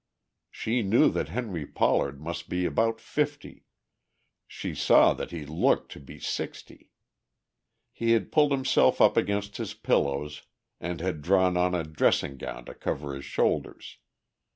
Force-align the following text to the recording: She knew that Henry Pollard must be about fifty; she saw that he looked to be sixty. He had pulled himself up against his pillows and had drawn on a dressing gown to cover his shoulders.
She 0.49 0.81
knew 0.81 1.11
that 1.11 1.29
Henry 1.29 1.63
Pollard 1.67 2.19
must 2.19 2.49
be 2.49 2.65
about 2.65 2.99
fifty; 2.99 3.65
she 4.47 4.73
saw 4.73 5.13
that 5.13 5.29
he 5.29 5.45
looked 5.45 5.91
to 5.91 5.99
be 5.99 6.17
sixty. 6.17 6.89
He 7.91 8.13
had 8.13 8.31
pulled 8.31 8.51
himself 8.51 8.99
up 8.99 9.15
against 9.15 9.57
his 9.57 9.75
pillows 9.75 10.41
and 10.79 11.01
had 11.01 11.21
drawn 11.21 11.55
on 11.55 11.75
a 11.75 11.83
dressing 11.83 12.37
gown 12.37 12.65
to 12.65 12.73
cover 12.73 13.13
his 13.13 13.25
shoulders. 13.25 13.99